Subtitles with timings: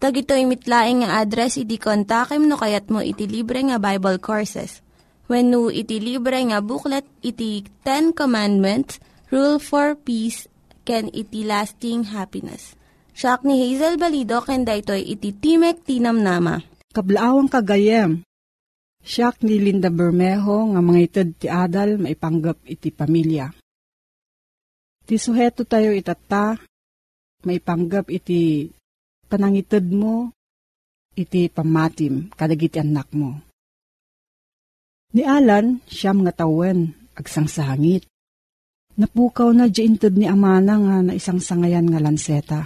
[0.00, 4.80] Tag ito'y mitlaing nga address, iti kontakem no kayat mo iti libre nga Bible Courses.
[5.28, 8.96] When no iti libre nga booklet, iti Ten Commandments,
[9.28, 10.48] Rule for Peace,
[10.88, 12.72] can iti lasting happiness.
[13.12, 16.64] Siya ni Hazel Balido, ken daytoy iti Timek Tinamnama.
[16.96, 18.24] Kablaawang kagayem.
[19.04, 23.52] Siyak ni Linda Bermejo nga mga itad ti adal maipanggap iti pamilya.
[25.04, 25.16] Ti
[25.68, 26.56] tayo itata,
[27.44, 28.72] maipanggap iti
[29.30, 30.34] panangitid mo,
[31.14, 33.38] iti pamatim, kadagiti anak mo.
[35.14, 38.06] Ni Alan, siyam nga tawen, agsang sahangit.
[38.98, 42.60] Napukaw na di intod ni Amana nga na isang sangayan nga lanseta.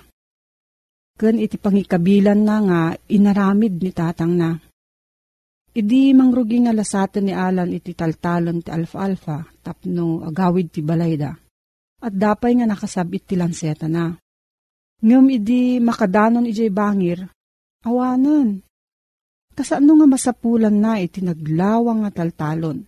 [1.15, 4.51] Ken iti pangikabilan na nga inaramid ni tatang na.
[5.75, 11.35] Idi mangrugi nga lasaten ni Alan iti taltalon ti alfa-alfa tapno agawid ti balayda.
[12.05, 14.11] At dapay nga nakasabit ti lanseta na.
[15.03, 17.27] Ngam idi makadanon ijay bangir,
[17.83, 18.63] awanan.
[19.55, 22.83] Kasano nga masapulan na iti naglawang nga taltalon.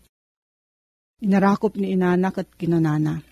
[1.22, 3.22] Inarakop ni inanak at kinanana.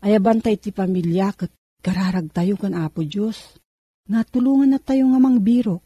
[0.00, 1.52] Ayaban tayo ti pamilya kat
[1.84, 3.60] kararag tayo kan Apo Diyos.
[4.08, 5.84] Nga tulungan na tayo nga mangbiro.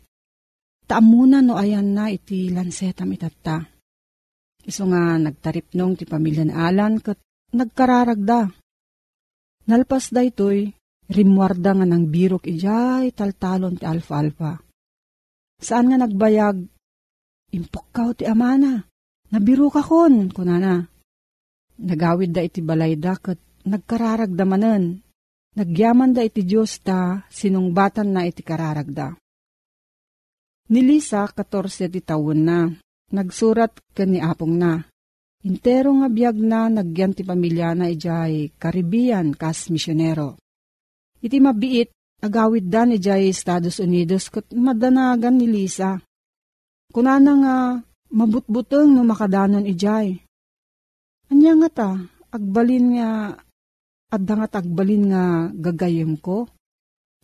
[0.87, 3.67] Taamuna no ayan na iti lansetam itatta.
[4.63, 7.19] Iso nga nagtarip nung ti pamilya ni Alan kat
[7.55, 8.47] nagkararag da.
[9.67, 10.71] Nalpas da ito'y
[11.11, 14.63] rimwarda nga ng birok ijay taltalon ti alfa-alfa.
[15.61, 16.57] Saan nga nagbayag?
[17.51, 18.79] Impokkaw ti amana.
[19.35, 20.87] Nabiro ka kon, kunana.
[21.83, 25.03] Nagawid da iti balay da kat nagkararagdamanen.
[25.51, 29.19] Nagyaman da iti Diyos ta, sinungbatan na iti kararagda.
[30.71, 32.71] Ni Lisa, 14 ti taon na,
[33.11, 34.79] nagsurat ka ni Apong na.
[35.43, 40.39] Intero nga biyag na nagyan ti pamilya na ijay Caribbean kas misyonero.
[41.21, 41.93] Iti mabiit,
[42.25, 46.01] agawid da ni ijay Estados Unidos kat madanagan ni Lisa.
[46.91, 47.57] Kunana nga,
[48.13, 50.17] mabutbuteng no makadanon ijay.
[51.31, 51.91] Anya nga ta,
[52.35, 53.11] agbalin nga,
[54.11, 56.51] at dangat agbalin nga gagayem ko.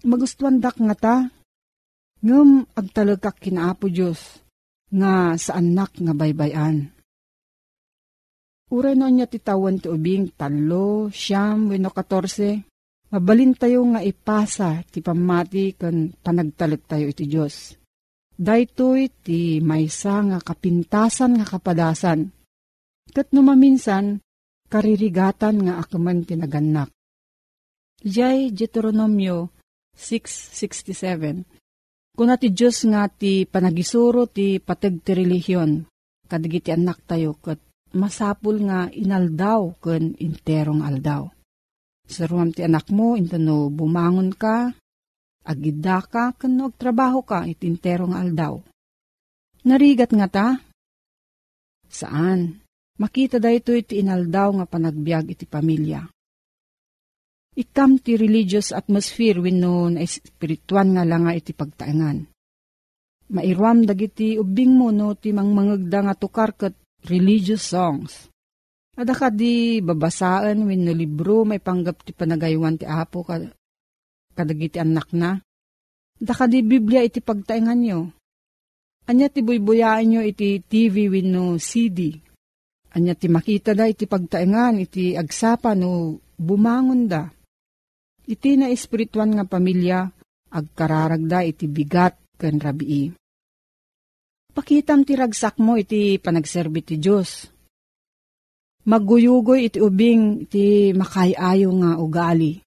[0.06, 1.16] Magustuhan dak nga ta,
[2.22, 4.44] ngem agtalagak kinaapo Diyos,
[4.92, 6.94] nga sa anak nga baybayan.
[8.70, 12.66] Uray no niya titawan ti ubing talo, siyam, weno katorse,
[13.16, 17.72] mabalin tayo nga ipasa ti pamati kan panagtalag tayo iti Diyos.
[18.36, 22.28] Daytoy ti maysa nga kapintasan nga kapadasan.
[23.08, 24.20] Kat numaminsan,
[24.68, 26.92] karirigatan nga akaman tinaganak.
[28.04, 29.48] Jay Deuteronomio
[29.96, 31.48] 6.67
[32.12, 35.88] Kuna ti Diyos nga ti panagisuro ti patag ti relihiyon,
[36.28, 37.56] kadagiti anak tayo kat
[37.96, 41.32] masapul nga inaldaw ken interong aldaw.
[42.06, 44.70] Sa ruam ti anak mo, intano bumangon ka,
[45.46, 48.54] agida ka, kano agtrabaho ka, itintero nga aldaw.
[49.66, 50.48] Narigat nga ta?
[51.90, 52.62] Saan?
[52.96, 56.06] Makita da ito iti inaldaw nga panagbiag iti pamilya.
[57.56, 62.24] Ikam ti religious atmosphere wenno na espirituan nga langa iti pagtaengan.
[63.32, 66.76] Mairuam dagiti ubing mo no ti mangmangagda nga tukar ket
[67.08, 68.30] religious songs.
[68.96, 73.36] Ada ka di babasaan wenno libro may panggap ti panagaywan ti apo ka
[74.32, 75.36] kadagiti anak na.
[76.16, 78.00] Da ka di Biblia iti pagtaengan nyo.
[79.06, 82.16] Anya ti buybuyaan nyo iti TV wenno CD.
[82.96, 87.28] Anya ti makita da iti pagtaengan iti agsapa no bumangon da
[88.26, 90.10] Iti na espirituan nga pamilya,
[90.50, 93.14] agkararagda iti bigat ken rabii.
[94.50, 97.46] Pakitam ti ragsak mo iti panagserbi ti Diyos.
[98.86, 102.62] Magguyugoy iti ubing iti makayayo nga ugali.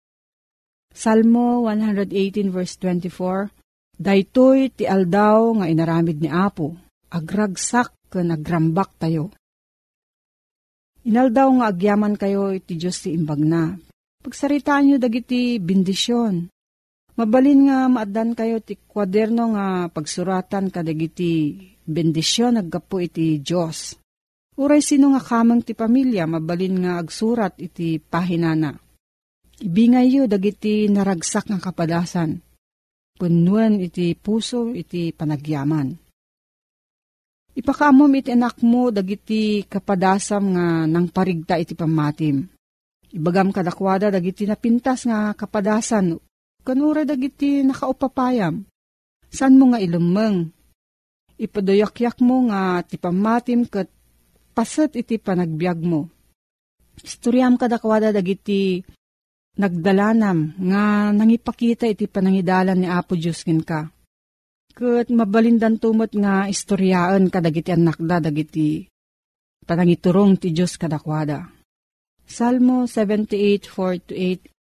[0.92, 3.48] Salmo 118 verse 24
[4.00, 6.76] Daytoy ti aldaw nga inaramid ni Apo,
[7.12, 9.32] agragsak ken agrambak tayo.
[11.04, 13.76] Inaldaw nga agyaman kayo iti Diyos ti imbag na,
[14.20, 16.52] Pagsaritaan nyo dagiti bindisyon.
[17.20, 23.99] Mabalin nga maadan kayo ti kwaderno nga pagsuratan kadagiti bendisyon naggapo iti Diyos.
[24.60, 28.76] Uray sino nga kamang ti pamilya mabalin nga agsurat iti pahinana.
[29.60, 32.44] Ibingay yo dagiti naragsak nga kapadasan.
[33.16, 35.96] Punuan iti puso iti panagyaman.
[37.56, 42.60] Ipakamom iti anak mo dagiti kapadasam nga nang parigta iti pamatim
[43.10, 46.22] Ibagam kadakwada dagiti napintas nga kapadasan,
[46.62, 48.62] kanura dagiti nakaupapayam.
[49.34, 50.54] San mo nga ilumeng?
[51.42, 53.90] Ipadoyak-yak mo nga ti pamatim kat
[54.52, 56.10] pasat iti panagbiag mo.
[57.00, 58.84] Istoryam kadakwada dagiti
[59.60, 63.92] nagdalanam nga nangipakita iti panangidalan ni Apo Diyos ka.
[64.76, 68.88] Kat mabalindan tumot nga istoryaan kadagiti anak da dagiti
[69.68, 71.52] panangiturong ti Diyos kadakwada.
[72.24, 74.60] Salmo 78:4-8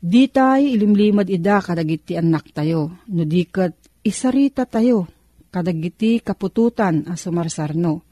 [0.00, 5.04] Ditay ilimlimad ida kadagiti anak tayo, no dikat isarita tayo,
[5.52, 8.09] kadagiti kapututan a sumarsarno.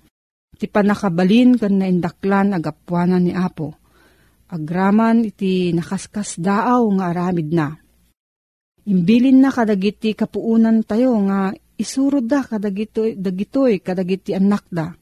[0.58, 3.78] Ti panakabalin kan naindaklan agapuanan ni Apo.
[4.50, 7.78] Agraman iti nakaskas daaw nga aramid na.
[8.88, 14.99] Imbilin na kadagiti kapuunan tayo nga isurod da kadagitoy, dagitoy kadagiti anak da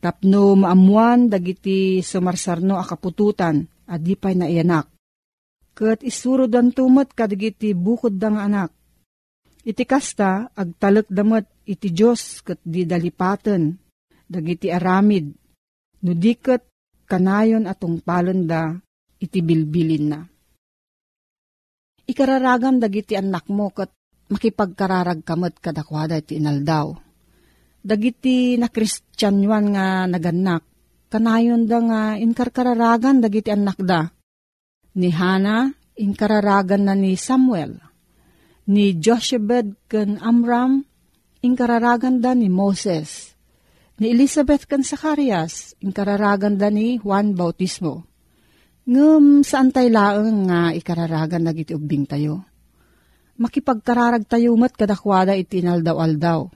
[0.00, 4.88] Tapno maamuan dagiti sumarsarno a kapututan, adipay na ianak.
[5.76, 8.70] Kat isuro dan tumot kadagiti bukod da nga anak.
[9.60, 13.76] Iti kasta, agtalak damat iti Diyos kat di dalipaten,
[14.30, 15.34] dagiti aramid,
[16.06, 16.12] no
[17.10, 18.70] kanayon atong palon da,
[19.18, 20.22] iti bilbilin na.
[22.06, 23.90] Ikararagam dagiti anak mo kat
[24.30, 27.10] makipagkararag kamot kadakwada iti inaldaw
[27.80, 30.64] dagiti na kristyanwan nga naganak,
[31.08, 34.12] kanayon da nga inkarkararagan dagiti anak da.
[34.96, 37.78] Ni Hana, inkararagan na ni Samuel.
[38.70, 40.84] Ni Joshebed ken Amram,
[41.42, 43.29] inkararagan da ni Moses.
[44.00, 48.08] Ni Elizabeth ken Zacarias, inkararagan da ni Juan Bautismo.
[48.88, 52.40] Ngem saan tayo laeng nga ikararagan dagiti ubing tayo.
[53.36, 56.48] Makipagkararag tayo mat kadakwada iti inaldaw-aldaw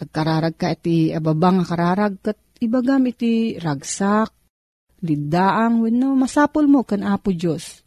[0.00, 4.32] Agkararag ka iti ababang kararag kat ibagam iti ragsak,
[5.04, 7.84] lidaang wenno masapol mo kan Apo Dios.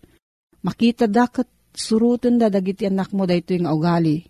[0.61, 4.21] Makita da kat surutan da dagiti anak mo dayto yung ugali,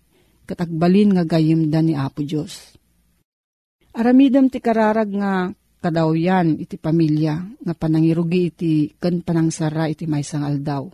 [0.48, 2.73] kat agbalin nga gayim da ni Apo Dios.
[3.94, 10.90] Aramidam ti kararag nga kadawyan iti pamilya nga panangirugi iti kan panangsara iti maysang aldaw.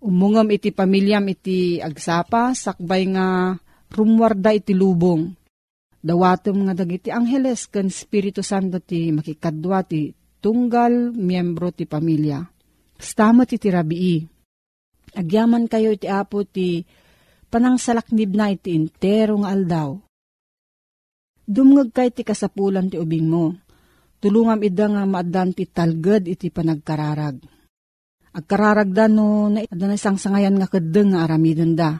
[0.00, 3.54] Umungam iti pamilyam iti agsapa sakbay nga
[3.92, 5.40] rumwarda iti lubong
[6.00, 12.40] Dawatom nga dagiti angheles ken Espiritu Santo ti makikadwa ti tunggal miyembro ti pamilya.
[12.96, 14.24] Stamat iti rabii.
[15.12, 16.88] Agyaman kayo iti apo ti
[17.52, 20.00] panangsalaknib na iti intero nga aldaw.
[21.50, 23.58] Dumngag kay ti kasapulan ti ubing mo.
[24.22, 27.42] Tulungam ida nga maadan ti talged iti panagkararag.
[28.30, 31.98] Agkararag da no na na isang sangayan nga kadeng nga aramidon da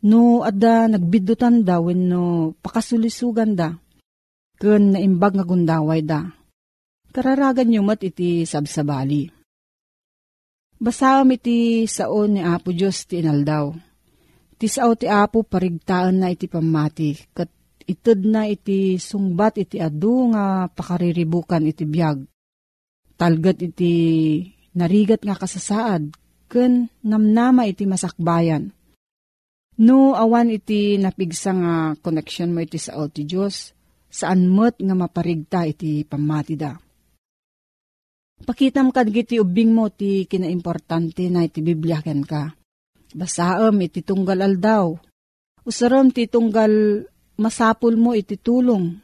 [0.00, 3.76] No, adda nagbidutan da no pakasulisugan da.
[4.56, 6.24] Kun naimbag nga gundaway da.
[7.12, 9.28] Kararagan nyo mat iti sabsabali.
[10.80, 13.76] Basaam iti saon ni Apo Diyos ti inaldaw.
[14.56, 17.12] Ti sao ti Apo parigtaan na iti pamati.
[17.36, 17.59] Kat
[17.90, 22.22] ited na iti sungbat iti adu nga pakariribukan iti biyag.
[23.18, 23.92] Talgat iti
[24.78, 26.14] narigat nga kasasaad.
[26.50, 28.74] Kun namnama iti masakbayan
[29.80, 33.72] No, awan iti napigsa nga connection mo iti sa ti Diyos,
[34.12, 36.76] saan mo't nga maparigta iti pamatida.
[38.44, 42.52] Pakitam kad giti ubing mo ti kinaimportante na iti Biblia ken ka.
[43.16, 44.92] Basaam iti tunggal aldaw.
[45.64, 47.04] Usaram ti tunggal
[47.40, 49.00] masapul mo iti tulong.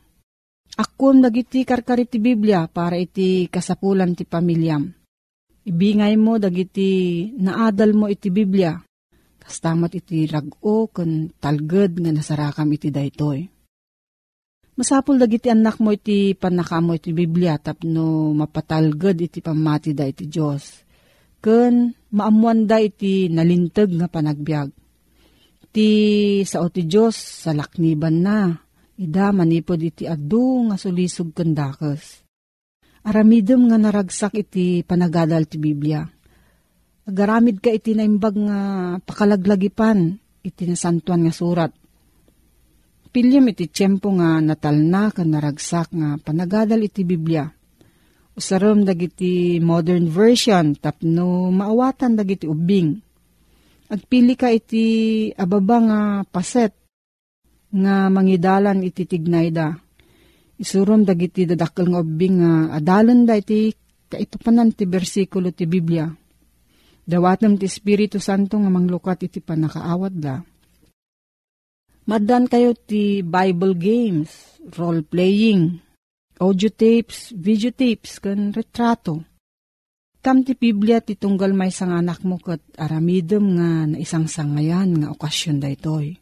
[0.76, 4.84] Akum dagiti karkari ti Biblia para iti kasapulan ti pamilyam.
[5.64, 8.76] Ibingay mo dagiti naadal mo iti Biblia.
[9.40, 13.40] Kastamat iti rago ken talged nga nasarakam iti daytoy.
[14.76, 20.84] Masapul dagiti anak mo iti panakamo iti Biblia tapno mapatalged iti pamati da iti Diyos.
[21.40, 24.85] Ken maamuan da iti nalintag nga panagbiag.
[25.76, 25.90] Ti
[26.48, 28.56] sao ti Diyos sa lakniban na,
[28.96, 32.24] ida manipod iti adu nga sulisog kendakes.
[33.04, 36.00] Aramidem nga naragsak iti panagadal ti Biblia.
[37.04, 38.60] Agaramid ka iti naimbag nga
[39.04, 41.70] pakalaglagipan iti nasantuan nga surat
[43.16, 47.48] Pilyam iti tiyempo nga natal na kan naragsak nga panagadal iti Biblia.
[48.36, 53.00] Usaram dagiti modern version tapno maawatan dagiti ubing.
[53.86, 54.84] Agpili ka iti
[55.30, 56.74] ababa nga paset
[57.70, 59.78] nga mangidalan iti tignayda.
[60.56, 63.70] Isurom dagiti dadakkel nga ubing nga adalan da iti
[64.10, 66.10] kaipapanan ti bersikulo ti Biblia.
[67.06, 70.42] Dawatem ti Espiritu Santo nga manglukat iti panakaawat da
[72.06, 74.30] Madan kayo ti Bible games,
[74.78, 75.82] role-playing,
[76.38, 79.26] audio tapes, video tapes, kan retrato.
[80.26, 84.98] Kam ti Biblia ti tunggal may sang anak mo kat aramidem nga na isang sangayan
[84.98, 86.18] nga okasyon da itoy.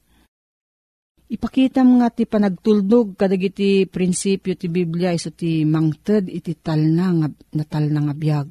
[1.33, 7.17] Ipakita mo nga ti panagtuldog kadagiti prinsipyo ti Biblia iso ti mangted iti tal na
[7.17, 8.49] nga natal na nga biyag.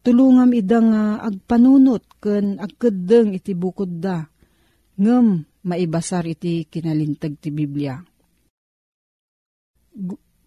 [0.00, 4.24] Tulungam ida nga agpanunot ken agkedeng iti bukod da.
[4.96, 8.00] Ngem maibasar iti kinalintag ti Biblia.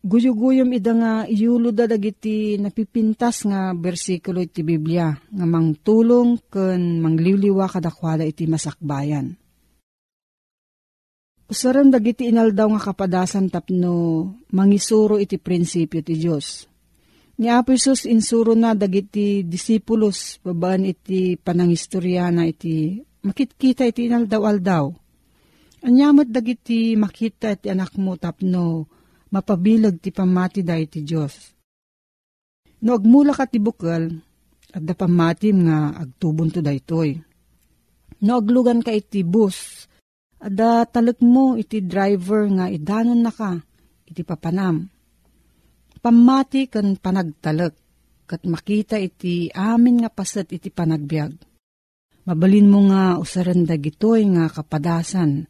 [0.06, 7.66] Guyuguyom ida nga iyulo da dagiti napipintas nga bersikulo iti Biblia nga mangtulong ken mangliliwa
[7.66, 9.34] kadakwada iti masakbayan.
[11.50, 13.94] Usaran dagiti inaldaw nga kapadasan tapno
[14.54, 16.70] mangisuro iti prinsipyo ti Dios.
[17.42, 24.86] Ni Apo insuro na dagiti disipulos babaan iti panangistorya na iti makitkita iti inaldaw-aldaw
[25.86, 28.90] Anyamot dagiti makita iti anak mo tapno
[29.36, 31.52] mapabilag ti pamati da iti Diyos.
[32.88, 34.08] No agmula ka ti bukal,
[34.72, 37.20] at da pamatim nga agtubon to da itoy.
[38.24, 39.88] No aglugan ka iti bus,
[40.40, 43.60] at da talek mo iti driver nga idanon na ka,
[44.08, 44.88] iti papanam.
[46.00, 47.76] Pamati kan panagtalek,
[48.30, 51.34] kat makita iti amin nga pasat iti panagbiag.
[52.26, 55.46] Mabalin mo nga usaran dagitoy nga kapadasan,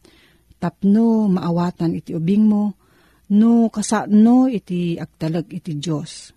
[0.60, 2.85] tapno maawatan iti ubing mo,
[3.34, 6.36] no kasano iti agtalag iti Diyos.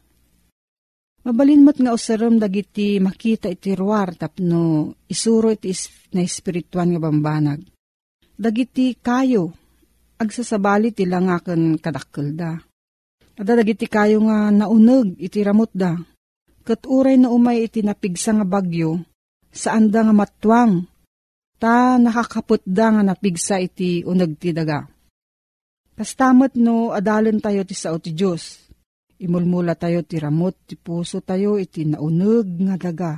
[1.28, 5.74] Mabalinmat nga usaram dagiti makita iti ruar tapno isuro iti
[6.16, 7.60] na espirituan nga bambanag.
[8.38, 9.50] Dagiti kayo,
[10.16, 12.56] agsasabali ti langakan kadakkel da.
[13.36, 15.98] Ada dagiti kayo nga nauneg iti ramot da.
[16.64, 19.02] Kat uray na umay iti napigsa nga bagyo,
[19.52, 20.86] saan da nga matwang
[21.58, 24.86] ta nakakaput da nga napigsa iti unag ti daga.
[25.98, 28.70] Kastamat no adalan tayo ti sao ti Diyos.
[29.18, 33.12] Imulmula tayo ti ramot ti puso tayo iti naunag nga daga.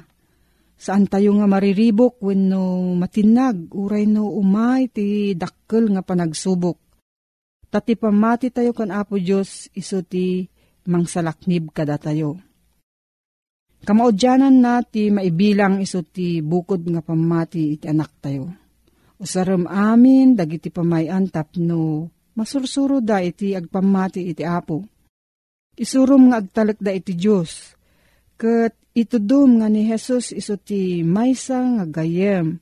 [0.80, 6.80] Saan tayo nga mariribok when no matinag uray no umay ti dakkel nga panagsubok.
[7.68, 10.48] Tati pamati tayo kan Apo Diyos iso ti
[10.88, 12.40] mangsalaknib kada tayo
[13.80, 18.48] Kamaudyanan na ti maibilang iso ti bukod nga pamati iti anak tayo.
[19.20, 22.08] Usaram amin dagiti pamayan tapno
[22.40, 24.80] masursuro da iti agpamati iti apo.
[25.76, 27.76] Isurum nga agtalak da iti Diyos.
[28.40, 32.56] Kat itudum nga ni Jesus iso ti maysa nga gayem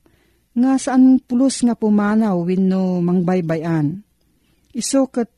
[0.51, 4.03] nga saan pulos nga pumanaw wenno mangbaybayan.
[4.75, 5.31] Iso kat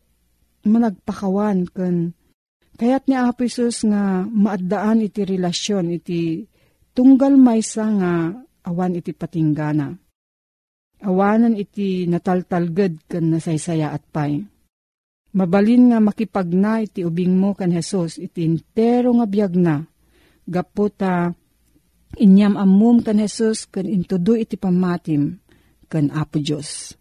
[0.66, 2.18] managpakawan kan
[2.82, 6.50] Kayat ni Apo Isus nga maadaan iti relasyon iti
[6.98, 8.34] tunggal maysa nga
[8.66, 10.01] awan iti patinggana.
[11.02, 14.42] Awanan iti nataltalged kan nasaysaya at pay.
[15.32, 19.82] Mabalin nga makipagna iti ubing mo kan Jesus iti intero nga biyag na.
[20.46, 21.32] Gaputa
[22.20, 25.40] inyam amum kan Jesus kan intudo iti pamatim
[25.88, 26.96] kan Apo Diyos.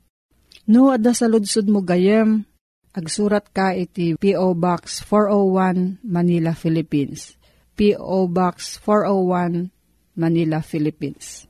[0.71, 1.27] No, ada sa
[1.67, 2.47] mo gayem,
[2.91, 4.59] Agsurat ka iti P.O.
[4.59, 7.39] Box 401 Manila, Philippines.
[7.79, 8.27] P.O.
[8.27, 9.71] Box 401
[10.19, 11.50] Manila, Philippines.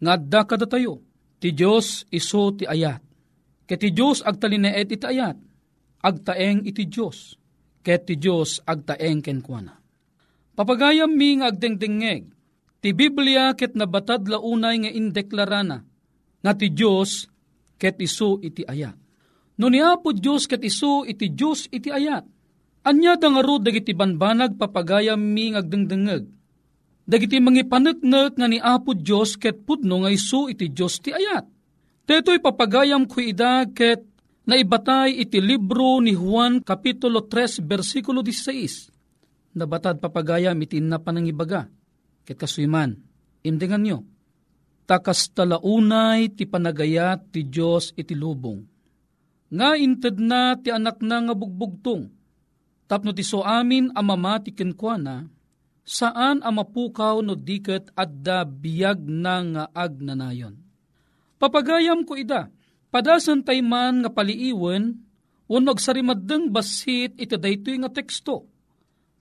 [0.00, 1.00] Nga kadatayo
[1.40, 3.00] Ti Diyos iso ti ayat.
[3.64, 5.40] Ket ti Diyos agtalineet iti ayat.
[6.04, 7.32] Agtaeng iti Diyos.
[7.80, 9.80] Ket ti Diyos agtaeng kenkwana.
[10.52, 12.28] Papagayam mi nga agdengdengeg.
[12.84, 15.80] Ti Biblia ket nabatad launay nga indeklarana.
[16.44, 17.24] Nga ti Diyos
[17.80, 18.96] ket iso iti ayat.
[19.56, 22.24] No ni Apo Diyos ket iso iti Diyos iti ayat.
[22.80, 26.40] Anya dangaro dagiti banbanag papagayam mi ngagdengdengeg
[27.10, 31.42] dagiti mangipaneknek nga ni Apo Diyos ket pudno nga isu iti Diyos ti ayat.
[32.06, 34.06] Deto'y papagayam ko ida ket
[34.46, 39.58] naibatay iti libro ni Juan Kapitulo 3 versikulo 16.
[39.58, 41.66] Nabatad papagayam iti napanangibaga.
[42.22, 42.94] Ket kasuyman,
[43.42, 43.98] imdengan nyo.
[44.86, 48.62] Takas talaunay ti panagayat ti Diyos iti lubong.
[49.50, 52.19] Nga inted na ti anak na nga bugbugtong.
[52.90, 55.22] Tapno ti so amin amama ti kenkwana,
[55.86, 60.58] saan ang mapukaw no diket adda biyag na nga agnanayon.
[61.38, 62.50] Papagayam ko ida,
[62.90, 65.06] padasan tay man nga paliiwen,
[65.46, 68.50] unog sarimaddeng basit iti daytoy nga teksto.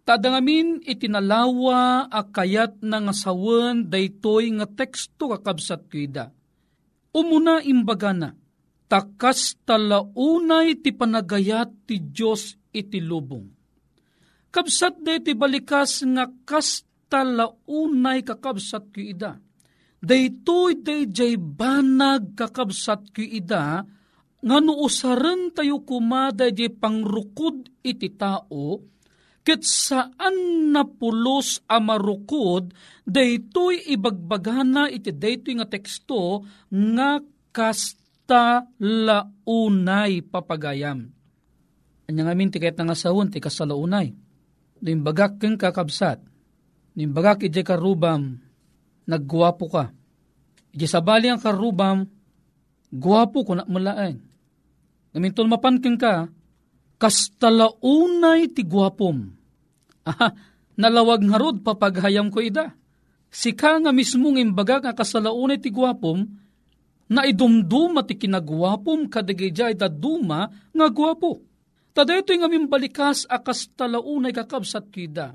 [0.01, 6.33] Tadangamin itinalawa a kayat na nga sawen daytoy nga teksto kakabsat ko ida.
[7.13, 8.33] Umuna imbaga na,
[8.89, 13.58] takas talaunay ti panagayat ti Diyos iti lubong
[14.49, 19.37] Kabsat de ti balikas nga kasta launay kakabsat ki ida.
[20.01, 23.85] Daytoy day jay banag kakabsat ki ida,
[24.39, 28.79] nga usaran tayo kumada di pangrukod iti tao,
[29.45, 32.73] ket saan napulos amarukod,
[33.05, 36.41] daytoy ibagbagana iti daytoy nga teksto,
[36.73, 37.21] nga
[37.53, 41.05] kasta launay papagayam.
[42.09, 44.28] Anya nga min tiket nga sawon, ti kasalaunay
[44.81, 46.19] nimbagak keng kakabsat,
[46.95, 48.39] nimbagak ije karubam,
[49.07, 49.85] naggwapo ka.
[50.75, 52.05] Ije sabali ang karubam,
[52.93, 54.21] gwapo ko na mulaeng.
[55.15, 56.29] Gamintol mapan keng ka,
[57.01, 59.31] kastalaunay ti gwapom.
[60.05, 60.35] Aha,
[60.77, 62.75] nalawag nga rod papaghayam ko ida.
[63.29, 66.25] Sika nga mismo ng imbaga nga kasalaunay ti gwapom,
[67.09, 71.41] na idumduma ti kinagwapom kadagayjay da duma nga gwapo.
[71.93, 75.33] Tadayto nga balikas akas talaunay kakabsat kida.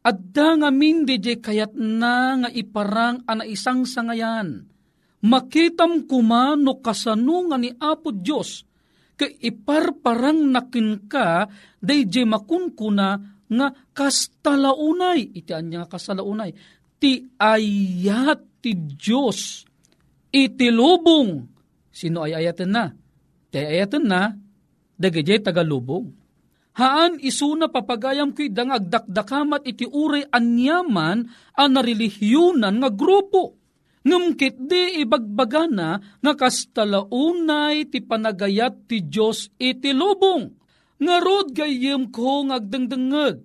[0.00, 4.64] Adda nga min di kayat na nga iparang ana isang sangayan.
[5.20, 8.64] Makitam kumano kasano nga ni Apo Diyos,
[9.20, 11.44] kay iparparang nakin ka,
[11.76, 16.56] day makun kuna nga kastalaunay, iti anya kasalaunay,
[16.96, 19.68] ti ayat ti Diyos
[20.32, 21.44] itilubong.
[21.90, 22.84] Sino ay ayatan na?
[23.50, 24.32] Ti ayatan na,
[25.00, 26.12] dagajay tagalubong.
[26.76, 33.58] Haan isuna papagayam ko'y dang agdakdakamat iti uray anyaman ang narelihyunan nga grupo.
[34.00, 40.48] Ngumkit di ibagbagana nga kastalaunay ti panagayat ti Diyos iti lubong.
[41.00, 43.44] Nga rod gayem ko ngagdangdangag.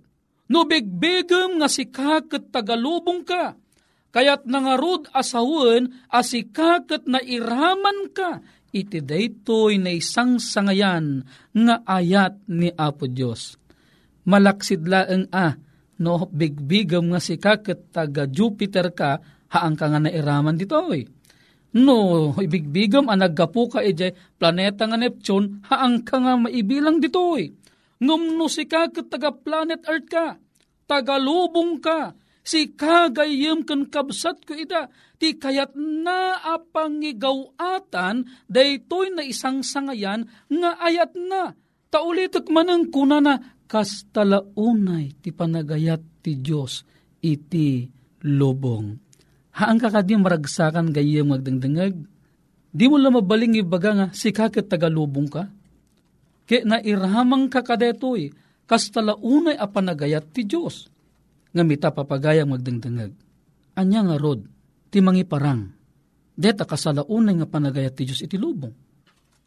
[0.52, 3.58] No bigbigam nga sikakat tagalubong ka.
[4.16, 8.40] Kayat nangarod asawon asikakat na iraman ka
[8.76, 11.24] iti daytoy na isang sangayan
[11.56, 13.56] nga ayat ni Apo Dios.
[14.28, 15.56] Malaksid laeng a,
[16.04, 19.24] no bigbigam nga si kaket taga Jupiter ka,
[19.56, 21.08] haang ka nga nairaman ditoy.
[21.76, 27.52] No, ibigbigam ang naggapu ka ije planeta nga Neptune, haang ka nga maibilang ditoy.
[28.00, 30.36] Ngum no si kaket taga planet Earth ka,
[30.88, 39.66] tagalubong ka, si kagayem kan kabsat ko ida, ti kayat na apangigawatan, daytoy na isang
[39.66, 41.58] sangayan, nga ayat na.
[41.90, 46.86] Taulitot manang kuna na, kastalaunay ti panagayat ti Diyos
[47.26, 47.90] iti
[48.22, 48.94] lubong.
[49.58, 51.98] Haang kakadim maragsakan gayem magdangdangag,
[52.76, 55.50] di mo lang mabaling ibaga nga, si kakit tagalubong ka.
[56.46, 58.30] Kaya na irahamang kakadetoy,
[58.70, 60.94] kastalaunay a panagayat ti Diyos
[61.56, 63.16] nga mita papagayang magdangdangag.
[63.80, 64.44] Anya nga rod,
[64.92, 65.72] ti mangi parang.
[66.36, 68.76] Deta kasalaunay nga panagayat ti Diyos iti lubong.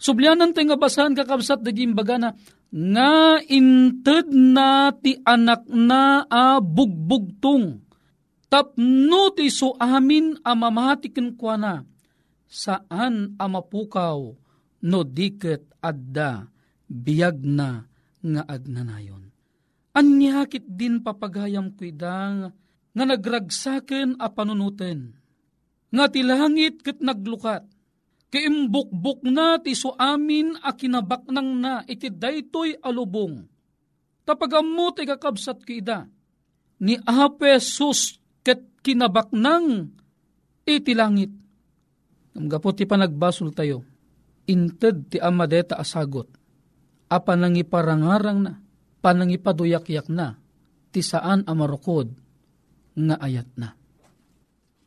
[0.01, 2.31] Sublianan tayo nga basahan kakabsat daging baga na
[2.73, 7.85] nga inted na ti anak na a bugbugtong.
[8.49, 11.75] Tapno ti so amin a mamatikin kwa na
[12.49, 14.33] saan a mapukaw
[14.89, 16.49] no diket adda
[16.89, 17.85] biyag na
[18.25, 19.29] nga agnanayon.
[19.99, 22.55] Anyakit din papagayam ko idang
[22.95, 25.19] nga nagragsaken a panunuten.
[25.91, 27.67] Nga tilangit ket naglukat.
[28.31, 33.43] Kaimbukbuk na ti amin a kinabaknang na iti daytoy alubong.
[34.23, 36.07] Tapagammo ti kakabsat ko ida.
[36.79, 39.91] Ni Apesus ket kinabaknang
[40.63, 41.35] iti langit.
[42.39, 43.83] Amgapo ti panagbasol tayo.
[44.47, 46.31] Inted ti amadeta asagot.
[47.11, 48.68] Apa nang iparangarang na
[49.01, 50.39] panangipaduyak-yak na,
[50.91, 52.11] ti saan amarukod
[52.99, 53.75] nga ayat na.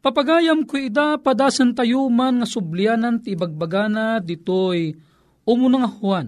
[0.01, 4.97] Papagayam ko ida padasan tayo man nga sublianan ti bagbagana ditoy
[5.45, 6.27] umunang Juan,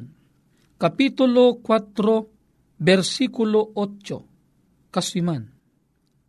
[0.77, 5.43] Kapitulo 4, versikulo 8, kasiman.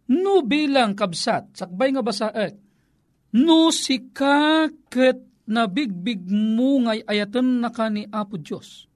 [0.08, 2.54] No bilang kabsat, sakbay nga basaet,
[3.34, 8.88] no sika ket nabigbig mo ngay ayatan na ka ni Apo Diyos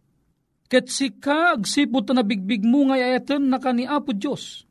[0.68, 4.68] Ket sika agsipot na bigbig mo nga ayaten na kani Apo Diyos.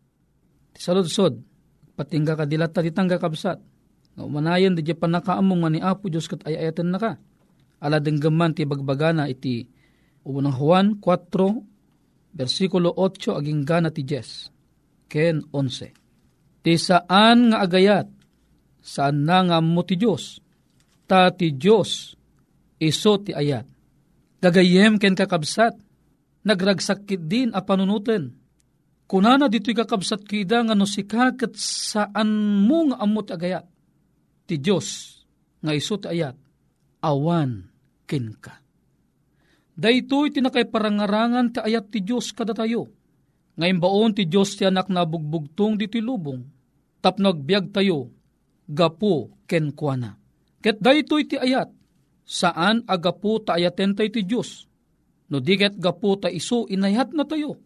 [0.77, 1.41] Ti saludsod,
[1.97, 3.57] patingga ka dilata ditangga kabsat.
[4.13, 7.17] Nga umanayan di pa nakaamong nga ni Apo Diyos kat ayaten na ka.
[7.81, 9.65] Ala denggaman ti bagbagana iti
[10.21, 14.53] unang Juan 4, versikulo 8 aging gana ti Jes.
[15.09, 16.61] Ken 11.
[16.61, 18.05] Ti saan nga agayat,
[18.85, 20.43] saan na nga mo ti Diyos,
[21.09, 22.13] ta ti Diyos,
[22.77, 23.65] iso ti ayat.
[24.43, 25.86] Gagayem ken kakabsat,
[26.47, 28.31] nagragsakit din a panunutin.
[29.07, 33.67] Kunana dito'y kakabsat kida nga no sikakat saan mo nga amot agayat.
[34.47, 35.19] Ti Diyos
[35.59, 36.35] nga iso ayat,
[37.03, 37.67] awan
[38.07, 38.63] kin ka.
[39.75, 42.91] Daytoy tinakay parangarangan ti ayat ti Diyos kada tayo.
[43.59, 46.43] Ngayon baon ti Diyos ti anak na bugbugtong dito'y lubong.
[46.99, 48.11] Tapnag biyag tayo,
[48.67, 50.19] gapo ken kuana.
[50.59, 51.71] Ket daytoy ti ayat,
[52.27, 54.66] saan agapo ta ayaten tayo ti Diyos
[55.27, 57.59] No diget gapu ta iso inayhat na tayo.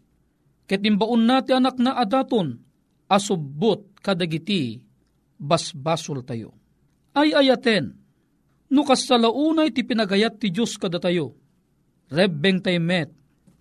[0.66, 2.58] Ket imbaon na ti anak na adaton,
[3.06, 4.82] asubot kadagiti,
[5.38, 6.58] basbasol tayo.
[7.14, 7.94] Ay ayaten,
[8.72, 11.38] no kasalaunay ti pinagayat ti Diyos kada tayo.
[12.10, 13.14] Rebbeng tay met,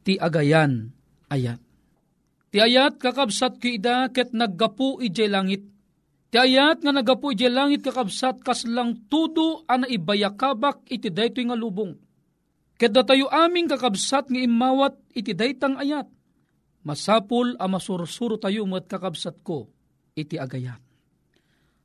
[0.07, 0.97] ti agayan
[1.29, 1.61] ayat.
[2.51, 5.63] Ti ayat kakabsat ki ida ket naggapu ijay langit.
[6.31, 11.59] Ti ayat nga naggapu ijay langit kakabsat kas lang tudo ana ibayakabak iti daytoy nga
[11.59, 12.10] lubong
[12.81, 16.09] Kada tayo aming kakabsat nga imawat iti daytang ayat.
[16.81, 19.69] Masapul a masursuro tayo mat kakabsat ko
[20.17, 20.81] iti agayat.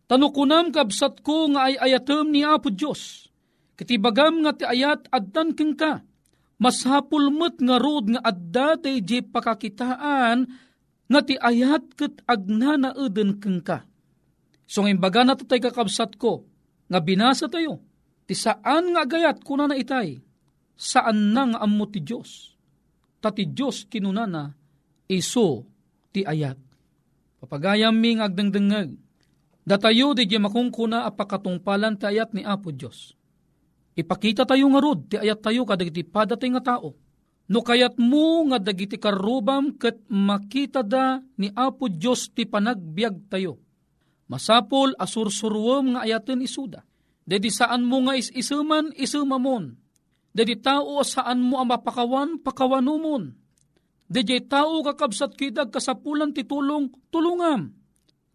[0.08, 3.28] Tanukunam kabsat ko nga ay ayatem ni Apo Diyos.
[3.76, 6.00] Katibagam nga ti ayat addan keng ka.
[6.64, 10.48] Masapul met nga rod nga adda di pakakitaan
[11.12, 13.84] nga ti ayat ket agnana eden keng ka.
[14.64, 16.48] So ngayon baga na tatay kakabsat ko,
[16.88, 17.84] nga binasa tayo,
[18.26, 20.24] ti saan nga agayat kuna na itay,
[20.76, 22.56] saan nang ammo ti Diyos.
[23.24, 24.54] Ta ti Diyos kinunana,
[25.10, 25.66] iso
[26.14, 26.60] ti ayat.
[27.42, 29.06] Papagayam mi ngagdangdangag,
[29.66, 33.18] Datayo di di makungkuna apakatungpalan ti ayat ni Apo Diyos.
[33.98, 36.94] Ipakita tayo nga rod, ti ayat tayo kadagiti padatay nga tao.
[37.50, 43.58] No kayat mo nga dagiti karubam ket makita da ni Apo Diyos ti panagbiag tayo.
[44.30, 46.86] Masapol asursurwom nga ayaten isuda.
[47.26, 49.74] Dedi saan mo nga is-isuman, isumamon.
[50.36, 53.32] Dedi tao saan mo ang mapakawan, pakawanumon.
[54.12, 57.72] Dedi tao kakabsat kidag kasapulan titulong, tulungam.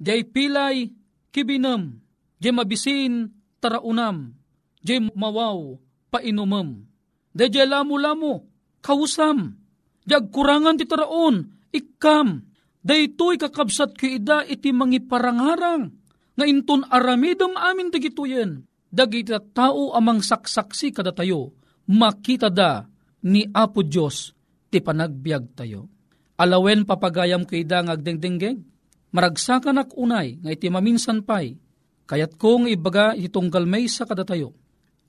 [0.01, 0.89] Di pilay,
[1.29, 2.01] kibinam,
[2.41, 3.29] di mabisin,
[3.61, 4.33] taraunam,
[4.81, 5.77] di mawaw,
[6.09, 6.89] painumam.
[7.37, 8.49] Di lamu-lamu,
[8.81, 9.53] kawusam,
[10.01, 12.49] di kurangan ti taraon, ikam,
[12.81, 14.09] daytoy kakabsat ko
[14.49, 15.93] iti mangi parangharang,
[16.33, 21.60] nga inton aramidam amin dagituyen, dagiti tao amang saksaksi kada tayo,
[21.91, 22.87] makita da
[23.27, 24.31] ni Apo Diyos
[24.71, 25.91] ti panagbiag tayo.
[26.39, 28.63] Alawen papagayam ko ida nga agdengdenggeg,
[29.11, 31.59] maragsakan ak unay nga iti maminsan pay,
[32.07, 34.55] kayat kong ibaga itong galmay sa kadatayo.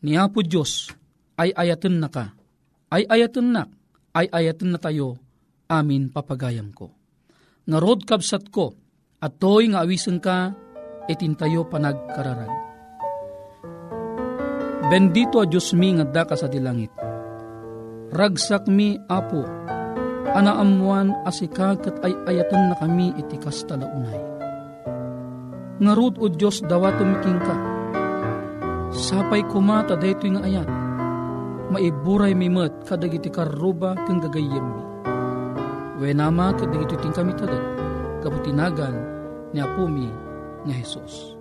[0.01, 0.89] Ni Apo Diyos
[1.37, 2.33] ay ayaten na ka,
[2.89, 3.69] ay ayaten na,
[4.17, 5.21] ay ayaten na tayo,
[5.69, 6.91] amin papagayam ko.
[7.69, 8.73] Nga rod kabsat ko,
[9.21, 10.57] at to'y nga awisen ka,
[11.05, 12.70] itintayo panagkararag.
[14.91, 16.91] Bendito a Diyos mi nga daka sa dilangit.
[18.11, 19.39] Ragsak mi, Apo,
[20.35, 24.19] anaamuan asika kat ay ayatan na kami iti kastalaunay.
[25.79, 27.55] Ngarud o Diyos dawa tumiking ka.
[28.91, 30.67] Sapay kumata dayto nga ayat.
[31.71, 34.83] Maiburay mi met kadag iti karuba kang gagayem mi.
[36.03, 37.63] Wenama kadag iti ting kami tadag.
[38.19, 38.99] Kaputinagan
[39.55, 40.11] ni Apo mi
[40.67, 41.40] nga Jesus.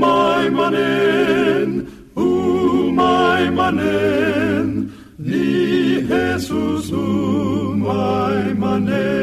[0.00, 1.70] maimanen,
[2.16, 2.28] u
[2.98, 4.68] maimanen,
[5.18, 5.46] ni
[6.10, 7.06] Jesus u
[7.84, 9.20] maimanen.